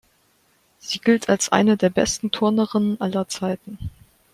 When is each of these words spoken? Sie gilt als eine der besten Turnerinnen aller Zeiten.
Sie 0.79 0.97
gilt 0.97 1.29
als 1.29 1.49
eine 1.51 1.77
der 1.77 1.91
besten 1.91 2.31
Turnerinnen 2.31 2.99
aller 2.99 3.27
Zeiten. 3.27 3.77